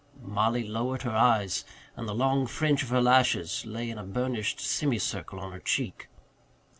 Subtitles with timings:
[0.23, 1.63] Mollie lowered her eyes
[1.95, 5.59] and the long fringe of her lashes lay in a burnished semi circle on her
[5.59, 6.09] cheek.